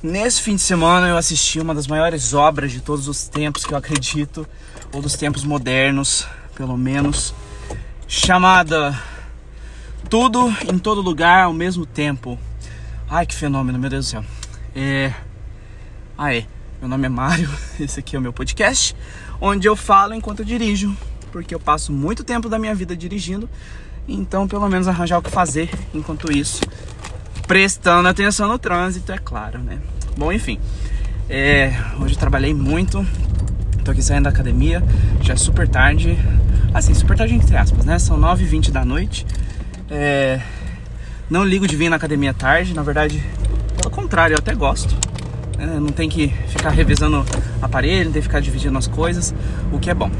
Nesse 0.00 0.40
fim 0.40 0.54
de 0.54 0.62
semana 0.62 1.08
eu 1.08 1.16
assisti 1.16 1.58
uma 1.58 1.74
das 1.74 1.88
maiores 1.88 2.32
obras 2.32 2.70
de 2.70 2.80
todos 2.80 3.08
os 3.08 3.26
tempos 3.26 3.66
que 3.66 3.74
eu 3.74 3.78
acredito, 3.78 4.46
ou 4.92 5.02
dos 5.02 5.16
tempos 5.16 5.42
modernos, 5.42 6.24
pelo 6.54 6.78
menos, 6.78 7.34
chamada 8.06 8.96
Tudo 10.08 10.54
em 10.72 10.78
Todo 10.78 11.00
Lugar 11.00 11.46
ao 11.46 11.52
Mesmo 11.52 11.84
Tempo. 11.84 12.38
Ai 13.10 13.26
que 13.26 13.34
fenômeno, 13.34 13.76
meu 13.76 13.90
Deus 13.90 14.06
do 14.06 14.08
céu. 14.08 14.24
É. 14.72 15.12
Ah, 16.16 16.32
é. 16.32 16.46
Meu 16.80 16.88
nome 16.88 17.06
é 17.06 17.08
Mário, 17.08 17.50
esse 17.80 17.98
aqui 17.98 18.14
é 18.14 18.20
o 18.20 18.22
meu 18.22 18.32
podcast, 18.32 18.94
onde 19.40 19.66
eu 19.66 19.74
falo 19.74 20.14
enquanto 20.14 20.40
eu 20.40 20.46
dirijo, 20.46 20.96
porque 21.32 21.52
eu 21.52 21.58
passo 21.58 21.92
muito 21.92 22.22
tempo 22.22 22.48
da 22.48 22.56
minha 22.56 22.72
vida 22.72 22.96
dirigindo, 22.96 23.50
então 24.06 24.46
pelo 24.46 24.68
menos 24.68 24.86
arranjar 24.86 25.18
o 25.18 25.22
que 25.22 25.30
fazer 25.30 25.68
enquanto 25.92 26.30
isso 26.30 26.60
prestando 27.48 28.06
atenção 28.06 28.46
no 28.46 28.58
trânsito, 28.58 29.10
é 29.10 29.16
claro, 29.16 29.58
né? 29.58 29.78
Bom, 30.18 30.30
enfim, 30.30 30.60
é, 31.30 31.72
hoje 31.98 32.14
eu 32.14 32.18
trabalhei 32.18 32.52
muito, 32.52 33.04
tô 33.82 33.90
aqui 33.90 34.02
saindo 34.02 34.24
da 34.24 34.30
academia, 34.30 34.84
já 35.22 35.32
é 35.32 35.36
super 35.36 35.66
tarde, 35.66 36.18
assim, 36.74 36.92
super 36.92 37.16
tarde 37.16 37.34
entre 37.34 37.56
aspas, 37.56 37.86
né? 37.86 37.98
São 37.98 38.20
9h20 38.20 38.70
da 38.70 38.84
noite, 38.84 39.26
é, 39.90 40.42
não 41.30 41.42
ligo 41.42 41.66
de 41.66 41.74
vir 41.74 41.88
na 41.88 41.96
academia 41.96 42.34
tarde, 42.34 42.74
na 42.74 42.82
verdade, 42.82 43.24
pelo 43.80 43.90
contrário, 43.90 44.34
eu 44.34 44.38
até 44.38 44.54
gosto. 44.54 44.94
Né? 45.56 45.78
Não 45.80 45.88
tem 45.88 46.08
que 46.08 46.28
ficar 46.48 46.70
revisando 46.70 47.24
aparelho, 47.62 48.06
não 48.06 48.12
tem 48.12 48.20
que 48.20 48.28
ficar 48.28 48.40
dividindo 48.40 48.76
as 48.76 48.86
coisas, 48.86 49.34
o 49.72 49.78
que 49.78 49.88
é 49.88 49.94
bom. 49.94 50.10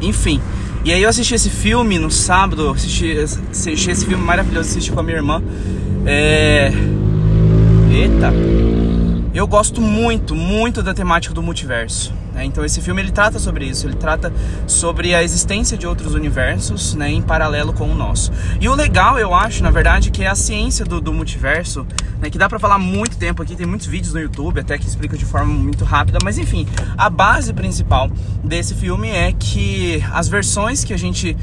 Enfim, 0.00 0.42
e 0.84 0.92
aí 0.92 1.02
eu 1.02 1.08
assisti 1.08 1.34
esse 1.34 1.48
filme 1.48 1.98
no 1.98 2.10
sábado, 2.10 2.68
assisti, 2.68 3.16
assisti 3.18 3.90
esse 3.90 4.04
filme 4.04 4.22
maravilhoso, 4.22 4.68
assisti 4.68 4.92
com 4.92 5.00
a 5.00 5.02
minha 5.02 5.16
irmã. 5.16 5.42
É. 6.06 6.70
Eita! 7.90 8.32
Eu 9.34 9.46
gosto 9.46 9.80
muito, 9.80 10.36
muito 10.36 10.80
da 10.80 10.94
temática 10.94 11.34
do 11.34 11.42
multiverso. 11.42 12.14
Né? 12.32 12.44
Então 12.44 12.64
esse 12.64 12.80
filme 12.80 13.02
ele 13.02 13.10
trata 13.10 13.38
sobre 13.38 13.64
isso, 13.64 13.86
ele 13.86 13.96
trata 13.96 14.32
sobre 14.68 15.14
a 15.14 15.22
existência 15.22 15.76
de 15.76 15.86
outros 15.86 16.14
universos, 16.14 16.94
né, 16.94 17.10
em 17.10 17.20
paralelo 17.20 17.72
com 17.72 17.90
o 17.90 17.94
nosso. 17.94 18.30
E 18.60 18.68
o 18.68 18.74
legal, 18.74 19.18
eu 19.18 19.34
acho, 19.34 19.62
na 19.62 19.70
verdade, 19.70 20.10
que 20.10 20.22
é 20.22 20.28
a 20.28 20.34
ciência 20.34 20.84
do, 20.84 21.00
do 21.00 21.12
multiverso, 21.12 21.84
né, 22.20 22.30
que 22.30 22.38
dá 22.38 22.48
para 22.48 22.58
falar 22.58 22.78
muito 22.78 23.16
tempo 23.16 23.42
aqui, 23.42 23.56
tem 23.56 23.66
muitos 23.66 23.86
vídeos 23.86 24.14
no 24.14 24.20
YouTube 24.20 24.60
até 24.60 24.78
que 24.78 24.86
explica 24.86 25.16
de 25.16 25.24
forma 25.24 25.52
muito 25.52 25.84
rápida, 25.84 26.18
mas 26.22 26.38
enfim, 26.38 26.66
a 26.96 27.10
base 27.10 27.52
principal 27.52 28.08
desse 28.44 28.74
filme 28.74 29.08
é 29.08 29.32
que 29.32 30.04
as 30.12 30.28
versões 30.28 30.84
que 30.84 30.94
a 30.94 30.98
gente 30.98 31.36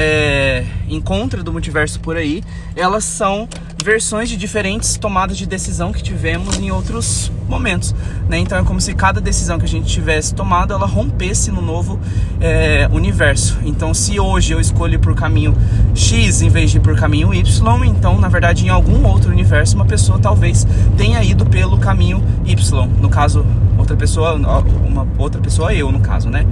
é, 0.00 0.64
encontra 0.88 1.42
do 1.42 1.52
multiverso 1.52 1.98
por 1.98 2.16
aí, 2.16 2.44
elas 2.76 3.02
são 3.02 3.48
versões 3.82 4.28
de 4.28 4.36
diferentes 4.36 4.96
tomadas 4.96 5.36
de 5.36 5.44
decisão 5.44 5.92
que 5.92 6.00
tivemos 6.00 6.56
em 6.56 6.70
outros 6.70 7.32
momentos. 7.48 7.92
Né? 8.28 8.38
Então 8.38 8.56
é 8.56 8.62
como 8.62 8.80
se 8.80 8.94
cada 8.94 9.20
decisão 9.20 9.58
que 9.58 9.64
a 9.64 9.68
gente 9.68 9.88
tivesse 9.88 10.32
tomado, 10.34 10.72
ela 10.72 10.86
rompesse 10.86 11.50
no 11.50 11.60
novo 11.60 11.98
é, 12.40 12.88
universo. 12.92 13.58
Então 13.64 13.92
se 13.92 14.20
hoje 14.20 14.52
eu 14.52 14.60
escolho 14.60 15.00
por 15.00 15.16
caminho 15.16 15.56
X 15.96 16.42
em 16.42 16.48
vez 16.48 16.70
de 16.70 16.78
por 16.78 16.96
caminho 16.96 17.34
Y, 17.34 17.84
então 17.84 18.20
na 18.20 18.28
verdade 18.28 18.64
em 18.64 18.68
algum 18.68 19.04
outro 19.04 19.32
universo 19.32 19.74
uma 19.74 19.84
pessoa 19.84 20.20
talvez 20.20 20.64
tenha 20.96 21.20
ido 21.24 21.44
pelo 21.44 21.76
caminho 21.76 22.22
Y. 22.44 22.88
No 23.00 23.08
caso, 23.08 23.44
outra 23.76 23.96
pessoa, 23.96 24.34
uma 24.34 25.08
outra 25.18 25.40
pessoa 25.40 25.74
eu 25.74 25.90
no 25.90 25.98
caso, 25.98 26.30
né? 26.30 26.46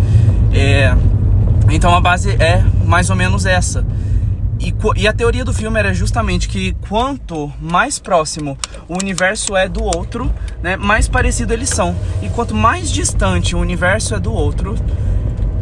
É, 0.52 0.96
então 1.70 1.94
a 1.94 2.00
base 2.00 2.30
é 2.30 2.64
mais 2.84 3.10
ou 3.10 3.16
menos 3.16 3.46
essa. 3.46 3.84
E, 4.58 4.74
e, 4.96 5.06
a 5.06 5.12
teoria 5.12 5.44
do 5.44 5.52
filme 5.52 5.78
era 5.78 5.92
justamente 5.92 6.48
que 6.48 6.74
quanto 6.88 7.52
mais 7.60 7.98
próximo 7.98 8.56
o 8.88 8.94
universo 8.94 9.54
é 9.54 9.68
do 9.68 9.82
outro, 9.82 10.32
né, 10.62 10.76
mais 10.76 11.06
parecido 11.08 11.52
eles 11.52 11.68
são. 11.68 11.94
E 12.22 12.28
quanto 12.30 12.54
mais 12.54 12.90
distante 12.90 13.54
o 13.54 13.58
universo 13.58 14.14
é 14.14 14.18
do 14.18 14.32
outro, 14.32 14.74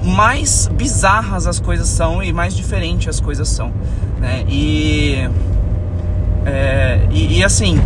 mais 0.04 0.68
bizarras 0.68 1.46
as 1.46 1.58
coisas 1.58 1.88
são 1.88 2.22
e 2.22 2.32
mais 2.32 2.54
diferentes 2.54 3.08
as 3.08 3.20
coisas 3.20 3.48
são. 3.48 3.72
Né? 4.20 4.44
E, 4.48 5.28
é, 6.46 7.00
e, 7.10 7.38
e 7.38 7.44
assim, 7.44 7.80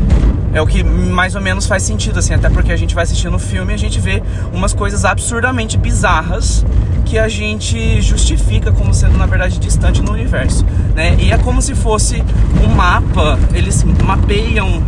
é 0.53 0.61
o 0.61 0.67
que 0.67 0.83
mais 0.83 1.35
ou 1.35 1.41
menos 1.41 1.67
faz 1.67 1.83
sentido, 1.85 2.19
assim, 2.19 2.35
até 2.35 2.51
porque 2.51 2.73
a 2.73 2.77
gente 2.77 2.95
vai 2.95 3.05
assistindo 3.05 3.35
o 3.35 3.39
filme 3.39 3.73
e 3.73 3.75
a 3.75 3.79
gente 3.79 3.99
vê 3.99 4.23
umas 4.53 4.75
coisas 4.75 5.05
absurdamente 5.05 5.79
bizarras 5.79 6.65
que 7.09 7.19
a 7.19 7.27
gente 7.27 8.03
justifica 8.03 8.71
como 8.71 8.93
sendo 8.93 9.17
na 9.17 9.25
verdade 9.25 9.59
distante 9.59 10.03
no 10.03 10.13
universo, 10.13 10.65
né? 10.95 11.17
E 11.19 11.33
é 11.33 11.39
como 11.39 11.63
se 11.63 11.75
fosse 11.75 12.23
um 12.63 12.75
mapa, 12.75 13.39
eles 13.55 13.83
mapeiam 14.05 14.83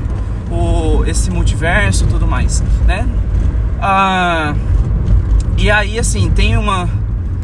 o, 0.50 1.02
esse 1.06 1.30
multiverso 1.30 2.06
tudo 2.06 2.26
mais, 2.26 2.62
né? 2.86 3.08
Ah, 3.80 4.54
e 5.56 5.70
aí 5.70 5.98
assim 5.98 6.30
tem 6.30 6.58
uma 6.58 6.88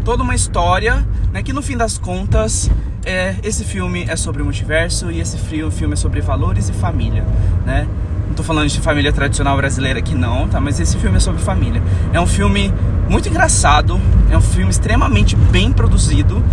toda 0.04 0.22
uma 0.22 0.34
história, 0.34 1.06
né? 1.32 1.42
Que 1.42 1.54
no 1.54 1.62
fim 1.62 1.76
das 1.76 1.96
contas 1.96 2.70
é, 3.04 3.36
esse 3.42 3.64
filme 3.64 4.04
é 4.06 4.14
sobre 4.14 4.42
o 4.42 4.44
multiverso 4.44 5.10
e 5.10 5.20
esse 5.20 5.38
filme 5.38 5.94
é 5.94 5.96
sobre 5.96 6.20
valores 6.20 6.68
e 6.68 6.74
família, 6.74 7.24
né? 7.64 7.88
Tô 8.36 8.42
falando 8.42 8.68
de 8.68 8.78
família 8.80 9.10
tradicional 9.14 9.56
brasileira 9.56 9.98
aqui 9.98 10.14
não, 10.14 10.46
tá? 10.46 10.60
Mas 10.60 10.78
esse 10.78 10.98
filme 10.98 11.16
é 11.16 11.20
sobre 11.20 11.40
família. 11.40 11.82
É 12.12 12.20
um 12.20 12.26
filme 12.26 12.70
muito 13.08 13.30
engraçado, 13.30 13.98
é 14.30 14.36
um 14.36 14.42
filme 14.42 14.70
extremamente 14.70 15.34
bem 15.34 15.72
produzido 15.72 16.44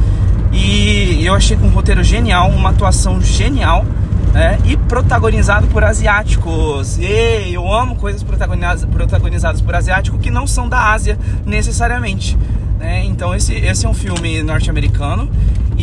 e 0.53 1.25
eu 1.25 1.33
achei 1.33 1.57
com 1.57 1.65
um 1.65 1.69
roteiro 1.69 2.01
genial, 2.01 2.49
uma 2.49 2.69
atuação 2.69 3.21
genial. 3.21 3.85
né? 4.33 4.57
e 4.63 4.77
protagonizado 4.77 5.67
por 5.67 5.83
asiáticos. 5.83 6.97
E 6.97 7.53
eu 7.53 7.71
amo 7.71 7.95
coisas 7.97 8.23
protagonizadas, 8.23 8.85
protagonizadas 8.85 9.61
por 9.61 9.75
asiáticos 9.75 10.19
que 10.21 10.31
não 10.31 10.47
são 10.47 10.69
da 10.69 10.91
Ásia 10.91 11.19
necessariamente. 11.45 12.37
Né? 12.79 13.03
Então 13.05 13.35
esse, 13.35 13.53
esse 13.53 13.85
é 13.85 13.89
um 13.89 13.93
filme 13.93 14.41
norte-americano 14.41 15.29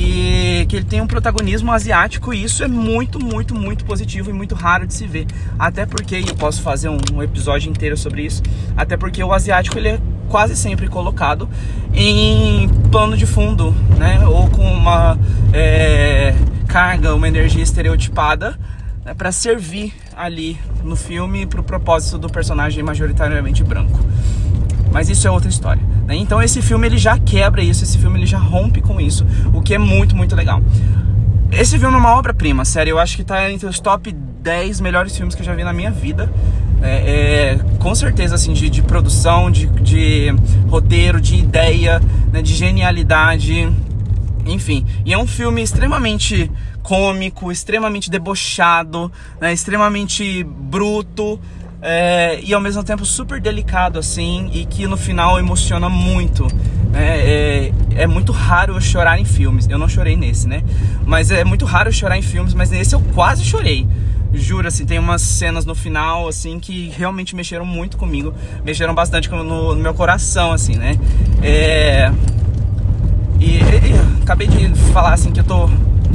e 0.00 0.64
que 0.66 0.76
ele 0.76 0.84
tem 0.84 1.00
um 1.02 1.06
protagonismo 1.06 1.70
asiático 1.70 2.32
e 2.32 2.42
isso 2.42 2.64
é 2.64 2.68
muito, 2.68 3.22
muito, 3.22 3.54
muito 3.54 3.84
positivo 3.84 4.30
e 4.30 4.32
muito 4.32 4.54
raro 4.54 4.86
de 4.86 4.94
se 4.94 5.06
ver. 5.06 5.26
Até 5.58 5.84
porque, 5.84 6.18
e 6.18 6.28
eu 6.28 6.34
posso 6.34 6.62
fazer 6.62 6.88
um, 6.88 7.22
episódio 7.22 7.70
inteiro 7.70 7.96
sobre 7.96 8.22
isso, 8.22 8.42
até 8.76 8.96
porque 8.96 9.22
o 9.22 9.32
asiático 9.32 9.76
ele 9.76 9.88
é 9.88 10.00
quase 10.28 10.56
sempre 10.56 10.88
colocado 10.88 11.48
em 11.92 12.68
plano 12.90 13.14
de 13.14 13.26
fundo, 13.26 13.74
né? 13.98 14.26
Ou 14.26 14.48
com 14.48 14.62
uma 14.62 15.18
é, 15.52 16.34
carga, 16.66 17.14
uma 17.14 17.28
energia 17.28 17.62
estereotipada 17.62 18.58
né? 19.04 19.12
para 19.12 19.30
servir 19.32 19.92
ali 20.16 20.58
no 20.82 20.96
filme 20.96 21.44
para 21.44 21.60
o 21.60 21.64
propósito 21.64 22.16
do 22.16 22.30
personagem 22.30 22.82
majoritariamente 22.82 23.62
branco. 23.62 24.00
Mas 24.90 25.10
isso 25.10 25.26
é 25.28 25.30
outra 25.30 25.50
história. 25.50 25.89
Né? 26.10 26.16
Então 26.16 26.42
esse 26.42 26.60
filme 26.60 26.88
ele 26.88 26.98
já 26.98 27.16
quebra 27.16 27.62
isso, 27.62 27.84
esse 27.84 27.96
filme 27.96 28.18
ele 28.18 28.26
já 28.26 28.38
rompe 28.38 28.80
com 28.80 29.00
isso, 29.00 29.24
o 29.54 29.62
que 29.62 29.72
é 29.72 29.78
muito, 29.78 30.16
muito 30.16 30.34
legal. 30.34 30.60
Esse 31.52 31.78
filme 31.78 31.94
é 31.94 31.98
uma 31.98 32.16
obra-prima, 32.16 32.64
sério, 32.64 32.92
eu 32.92 32.98
acho 32.98 33.16
que 33.16 33.22
tá 33.22 33.50
entre 33.50 33.68
os 33.68 33.78
top 33.78 34.10
10 34.12 34.80
melhores 34.80 35.16
filmes 35.16 35.36
que 35.36 35.42
eu 35.42 35.46
já 35.46 35.54
vi 35.54 35.62
na 35.62 35.72
minha 35.72 35.90
vida. 35.90 36.32
É, 36.82 37.58
é, 37.58 37.58
com 37.78 37.94
certeza, 37.94 38.34
assim, 38.34 38.52
de, 38.52 38.70
de 38.70 38.82
produção, 38.82 39.50
de, 39.50 39.66
de, 39.66 40.34
roteiro, 40.68 41.20
de 41.20 41.36
ideia, 41.36 42.00
né, 42.32 42.40
de 42.40 42.54
genialidade, 42.54 43.70
enfim. 44.46 44.86
E 45.04 45.12
é 45.12 45.18
um 45.18 45.26
filme 45.26 45.62
extremamente 45.62 46.50
cômico, 46.82 47.52
extremamente 47.52 48.10
debochado, 48.10 49.12
né, 49.40 49.52
extremamente 49.52 50.42
bruto, 50.42 51.38
é, 51.82 52.40
e 52.42 52.52
ao 52.52 52.60
mesmo 52.60 52.84
tempo 52.84 53.06
super 53.06 53.40
delicado 53.40 53.98
assim 53.98 54.50
e 54.52 54.66
que 54.66 54.86
no 54.86 54.96
final 54.96 55.38
emociona 55.38 55.88
muito. 55.88 56.46
É, 56.92 57.70
é, 57.96 58.02
é, 58.02 58.06
muito 58.06 58.32
raro 58.32 58.74
eu 58.74 58.80
chorar 58.80 59.18
em 59.18 59.24
filmes. 59.24 59.66
Eu 59.68 59.78
não 59.78 59.88
chorei 59.88 60.16
nesse, 60.16 60.48
né? 60.48 60.62
Mas 61.06 61.30
é 61.30 61.44
muito 61.44 61.64
raro 61.64 61.88
eu 61.88 61.92
chorar 61.92 62.18
em 62.18 62.22
filmes, 62.22 62.52
mas 62.52 62.70
nesse 62.70 62.94
eu 62.94 63.00
quase 63.14 63.44
chorei. 63.44 63.86
Juro, 64.32 64.68
assim, 64.68 64.84
tem 64.84 64.98
umas 64.98 65.22
cenas 65.22 65.64
no 65.64 65.74
final, 65.74 66.28
assim, 66.28 66.60
que 66.60 66.88
realmente 66.96 67.34
mexeram 67.34 67.64
muito 67.64 67.96
comigo. 67.96 68.32
Mexeram 68.64 68.94
bastante 68.94 69.28
no, 69.28 69.74
no 69.74 69.82
meu 69.82 69.94
coração, 69.94 70.52
assim, 70.52 70.76
né? 70.76 70.96
É... 71.42 72.12
E, 73.40 73.56
e, 73.56 73.58
e 73.58 74.22
acabei 74.22 74.46
de 74.46 74.72
falar, 74.92 75.14
assim, 75.14 75.32
que 75.32 75.40
eu 75.40 75.44
tô 75.44 75.68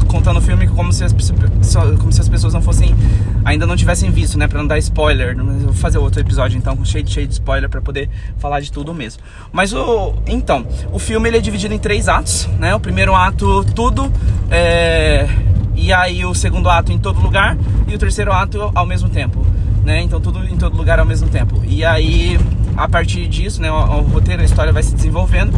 contando 0.08 0.38
o 0.38 0.42
filme 0.42 0.68
como 0.68 0.92
se, 0.92 1.04
as, 1.04 1.14
como 1.14 2.12
se 2.12 2.22
as 2.22 2.30
pessoas 2.30 2.54
não 2.54 2.62
fossem 2.62 2.96
ainda 3.44 3.66
não 3.66 3.76
tivessem 3.76 4.10
visto, 4.12 4.38
né, 4.38 4.48
para 4.48 4.60
não 4.60 4.68
dar 4.68 4.78
spoiler. 4.80 5.36
Mas 5.38 5.62
eu 5.62 5.68
vou 5.68 5.74
fazer 5.74 5.98
outro 5.98 6.20
episódio 6.20 6.58
então 6.58 6.84
cheio, 6.84 7.08
cheio 7.08 7.28
de 7.28 7.34
spoiler 7.34 7.70
para 7.70 7.82
poder 7.82 8.10
falar 8.38 8.60
de 8.60 8.72
tudo 8.72 8.94
mesmo. 8.94 9.22
Mas 9.52 9.74
o 9.74 10.14
então, 10.28 10.66
o 10.92 11.00
filme 11.00 11.30
ele 11.30 11.38
é 11.38 11.42
dividido 11.42 11.74
em 11.74 11.80
três 11.80 12.08
atos, 12.08 12.48
né? 12.60 12.74
O 12.74 12.80
primeiro 12.80 13.16
ato 13.16 13.64
tudo 13.76 14.12
é, 14.50 15.28
e 15.76 15.94
aí 15.94 16.26
o 16.26 16.34
segundo 16.34 16.70
ato 16.70 16.92
em 16.92 16.98
todo 16.98 17.20
lugar 17.20 17.58
e 17.88 17.94
o 17.94 17.98
terceiro 17.98 18.32
ato 18.32 18.72
ao 18.74 18.86
mesmo 18.86 19.10
tempo, 19.10 19.46
né? 19.84 20.02
Então 20.02 20.20
tudo 20.20 20.44
em 20.44 20.58
todo 20.58 20.76
lugar 20.76 21.00
ao 21.00 21.06
mesmo 21.06 21.28
tempo. 21.30 21.62
E 21.68 21.86
aí 21.86 22.40
a 22.78 22.88
partir 22.90 23.28
disso, 23.28 23.62
né, 23.62 23.72
o, 23.72 23.76
o 23.76 24.02
roteiro, 24.02 24.42
a 24.42 24.46
história 24.46 24.74
vai 24.74 24.84
se 24.84 24.94
desenvolvendo. 24.94 25.54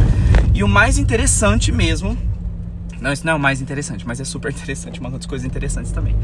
E 0.54 0.62
o 0.62 0.68
mais 0.68 0.98
interessante 0.98 1.70
mesmo 1.72 2.16
não, 3.00 3.12
isso 3.12 3.24
não 3.24 3.32
é 3.32 3.36
o 3.36 3.38
mais 3.38 3.60
interessante, 3.60 4.06
mas 4.06 4.20
é 4.20 4.24
super 4.24 4.50
interessante, 4.52 5.00
uma 5.00 5.10
das 5.10 5.26
coisas 5.26 5.46
interessantes 5.46 5.92
também. 5.92 6.14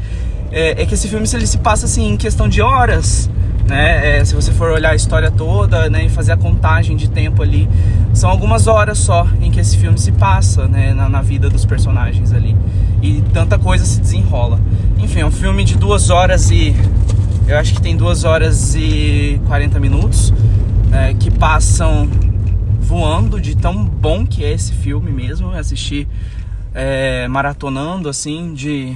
É, 0.51 0.81
é 0.81 0.85
que 0.85 0.93
esse 0.93 1.07
filme 1.07 1.27
ele 1.33 1.47
se 1.47 1.57
passa 1.57 1.85
assim 1.85 2.09
em 2.09 2.17
questão 2.17 2.47
de 2.47 2.61
horas, 2.61 3.29
né? 3.67 4.19
É, 4.19 4.25
se 4.25 4.35
você 4.35 4.51
for 4.51 4.71
olhar 4.71 4.91
a 4.91 4.95
história 4.95 5.31
toda, 5.31 5.89
né, 5.89 6.05
e 6.05 6.09
fazer 6.09 6.33
a 6.33 6.37
contagem 6.37 6.95
de 6.95 7.09
tempo 7.09 7.41
ali, 7.41 7.67
são 8.13 8.29
algumas 8.29 8.67
horas 8.67 8.99
só 8.99 9.27
em 9.41 9.51
que 9.51 9.59
esse 9.59 9.77
filme 9.77 9.97
se 9.97 10.11
passa, 10.11 10.67
né, 10.67 10.93
na, 10.93 11.09
na 11.09 11.21
vida 11.21 11.49
dos 11.49 11.65
personagens 11.65 12.31
ali. 12.31 12.55
E 13.01 13.21
tanta 13.33 13.57
coisa 13.57 13.85
se 13.85 13.99
desenrola. 13.99 14.59
Enfim, 14.97 15.21
é 15.21 15.25
um 15.25 15.31
filme 15.31 15.63
de 15.63 15.75
duas 15.75 16.09
horas 16.09 16.49
e 16.51 16.75
eu 17.47 17.57
acho 17.57 17.73
que 17.73 17.81
tem 17.81 17.95
duas 17.95 18.23
horas 18.23 18.75
e 18.75 19.39
40 19.47 19.79
minutos 19.79 20.33
é, 20.91 21.13
que 21.13 21.29
passam 21.29 22.09
voando 22.79 23.41
de 23.41 23.55
tão 23.55 23.83
bom 23.83 24.25
que 24.25 24.43
é 24.43 24.51
esse 24.51 24.73
filme 24.73 25.11
mesmo. 25.11 25.51
Eu 25.51 25.59
assisti 25.59 26.07
é, 26.75 27.27
maratonando 27.29 28.09
assim 28.09 28.53
de, 28.53 28.95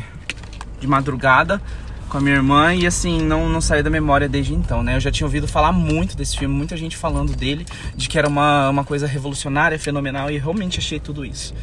de 0.79 0.85
madrugada 0.85 1.61
com 2.09 2.17
a 2.17 2.21
minha 2.21 2.35
irmã 2.35 2.73
e 2.73 2.85
assim, 2.87 3.21
não, 3.21 3.47
não 3.47 3.61
saiu 3.61 3.83
da 3.83 3.89
memória 3.89 4.27
desde 4.27 4.53
então, 4.53 4.83
né? 4.83 4.95
Eu 4.95 4.99
já 4.99 5.11
tinha 5.11 5.27
ouvido 5.27 5.47
falar 5.47 5.71
muito 5.71 6.17
desse 6.17 6.37
filme, 6.37 6.53
muita 6.53 6.75
gente 6.75 6.97
falando 6.97 7.35
dele, 7.35 7.65
de 7.95 8.09
que 8.09 8.17
era 8.17 8.27
uma, 8.27 8.69
uma 8.69 8.83
coisa 8.83 9.05
revolucionária, 9.05 9.77
fenomenal, 9.77 10.29
e 10.31 10.37
realmente 10.39 10.79
achei 10.79 10.99
tudo 10.99 11.23
isso. 11.23 11.53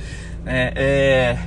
É, 0.46 0.72
é... 0.76 1.38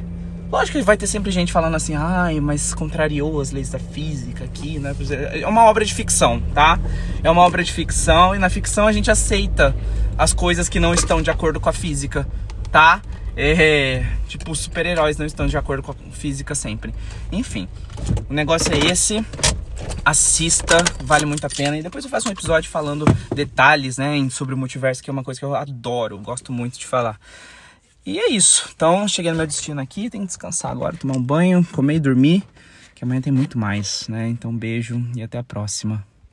Lógico 0.51 0.79
que 0.79 0.83
vai 0.83 0.97
ter 0.97 1.07
sempre 1.07 1.31
gente 1.31 1.51
falando 1.51 1.75
assim, 1.75 1.95
ai, 1.95 2.39
mas 2.39 2.73
contrariou 2.73 3.39
as 3.39 3.51
leis 3.51 3.69
da 3.69 3.79
física 3.79 4.43
aqui, 4.43 4.79
né? 4.79 4.93
É 5.39 5.47
uma 5.47 5.63
obra 5.63 5.85
de 5.85 5.93
ficção, 5.93 6.41
tá? 6.53 6.77
É 7.23 7.29
uma 7.29 7.41
obra 7.41 7.63
de 7.63 7.71
ficção 7.71 8.35
e 8.35 8.39
na 8.39 8.49
ficção 8.49 8.87
a 8.87 8.91
gente 8.91 9.09
aceita 9.09 9.75
as 10.17 10.33
coisas 10.33 10.67
que 10.67 10.79
não 10.79 10.93
estão 10.93 11.21
de 11.21 11.29
acordo 11.29 11.59
com 11.59 11.69
a 11.69 11.73
física, 11.73 12.27
tá? 12.71 12.99
É, 13.35 14.05
tipo, 14.27 14.53
super-heróis 14.55 15.17
não 15.17 15.25
estão 15.25 15.47
de 15.47 15.57
acordo 15.57 15.83
com 15.83 15.91
a 15.91 15.95
física 16.11 16.53
sempre. 16.53 16.93
Enfim, 17.31 17.67
o 18.29 18.33
negócio 18.33 18.73
é 18.73 18.91
esse. 18.91 19.25
Assista, 20.03 20.77
vale 21.03 21.25
muito 21.25 21.45
a 21.45 21.49
pena. 21.49 21.77
E 21.77 21.81
depois 21.81 22.03
eu 22.03 22.09
faço 22.09 22.27
um 22.27 22.31
episódio 22.31 22.69
falando 22.69 23.05
detalhes, 23.33 23.97
né, 23.97 24.27
sobre 24.29 24.53
o 24.53 24.57
multiverso, 24.57 25.01
que 25.01 25.09
é 25.09 25.13
uma 25.13 25.23
coisa 25.23 25.39
que 25.39 25.45
eu 25.45 25.55
adoro, 25.55 26.17
gosto 26.19 26.51
muito 26.51 26.77
de 26.77 26.85
falar. 26.85 27.19
E 28.05 28.19
é 28.19 28.31
isso. 28.31 28.69
Então, 28.75 29.07
cheguei 29.07 29.31
no 29.31 29.37
meu 29.37 29.47
destino 29.47 29.79
aqui, 29.79 30.09
tenho 30.09 30.23
que 30.23 30.29
descansar 30.29 30.71
agora, 30.71 30.97
tomar 30.97 31.15
um 31.15 31.21
banho, 31.21 31.65
comer 31.71 31.95
e 31.95 31.99
dormir, 31.99 32.43
que 32.95 33.03
amanhã 33.03 33.21
tem 33.21 33.31
muito 33.31 33.57
mais, 33.57 34.07
né? 34.09 34.27
Então, 34.27 34.55
beijo 34.55 35.01
e 35.15 35.21
até 35.21 35.37
a 35.37 35.43
próxima. 35.43 36.03